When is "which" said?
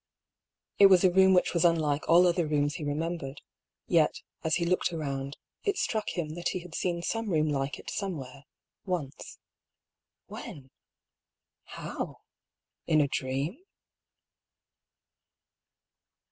1.35-1.53